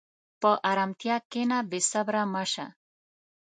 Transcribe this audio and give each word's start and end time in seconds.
په 0.41 0.51
ارامتیا 0.71 1.15
کښېنه، 1.31 1.57
بېصبره 1.69 2.23
مه 2.33 2.43
شه. 2.51 2.65